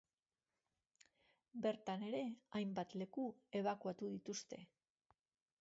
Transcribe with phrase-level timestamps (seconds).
[1.65, 2.23] Bertan ere
[2.61, 3.29] hainbat leku
[3.63, 4.65] ebakuatu dituzte.